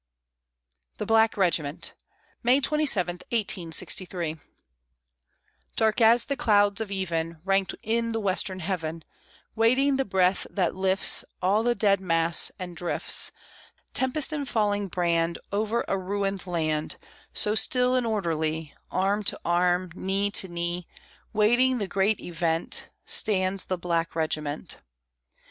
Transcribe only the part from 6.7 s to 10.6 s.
of even, Ranked in the western heaven, Waiting the breath